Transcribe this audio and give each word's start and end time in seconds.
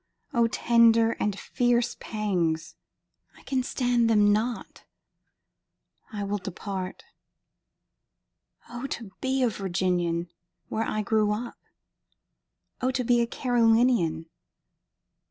O 0.33 0.47
tender 0.47 1.11
and 1.19 1.37
fierce 1.39 1.95
pangs—I 1.99 3.43
can 3.43 3.61
stand 3.61 4.09
them 4.09 4.33
not—I 4.33 6.23
will 6.23 6.39
depart;O 6.39 8.87
to 8.87 9.11
be 9.21 9.43
a 9.43 9.49
Virginian, 9.49 10.31
where 10.69 10.85
I 10.85 11.03
grew 11.03 11.31
up! 11.31 11.59
O 12.81 12.89
to 12.89 13.03
be 13.03 13.21
a 13.21 13.27
Carolinian! 13.27 14.25